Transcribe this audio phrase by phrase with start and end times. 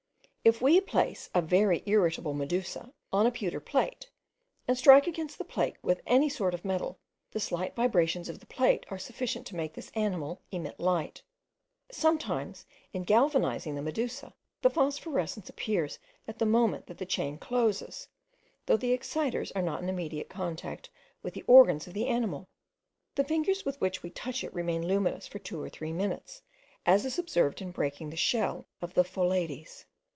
[0.43, 4.09] If we place a very irritable medusa on a pewter plate,
[4.67, 6.97] and strike against the plate with any sort of metal,
[7.29, 11.21] the slight vibrations of the plate are sufficient to make this animal emit light.
[11.91, 14.33] Sometimes, in galvanising the medusa,
[14.63, 18.07] the phosphorescence appears at the moment that the chain closes,
[18.65, 20.89] though the exciters are not in immediate contact
[21.21, 22.49] with the organs of the animal.
[23.13, 26.41] The fingers with which we touch it remain luminous for two or three minutes,
[26.83, 29.85] as is observed in breaking the shell of the pholades.